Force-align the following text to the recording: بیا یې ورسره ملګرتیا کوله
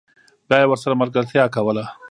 بیا 0.47 0.57
یې 0.61 0.67
ورسره 0.69 0.99
ملګرتیا 1.01 1.43
کوله 1.55 1.85